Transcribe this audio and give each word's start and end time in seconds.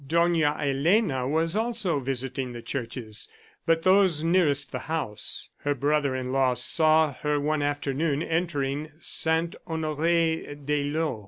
Dona 0.07 0.57
Elena 0.59 1.27
was 1.27 1.55
also 1.55 1.99
visiting 1.99 2.53
the 2.53 2.63
churches, 2.63 3.27
but 3.67 3.83
those 3.83 4.23
nearest 4.23 4.71
the 4.71 4.79
house. 4.89 5.49
Her 5.57 5.75
brother 5.75 6.15
in 6.15 6.31
law 6.31 6.55
saw 6.55 7.13
her 7.21 7.39
one 7.39 7.61
afternoon 7.61 8.23
entering 8.23 8.89
Saint 8.99 9.55
Honoree 9.67 10.55
d'Eylau. 10.65 11.19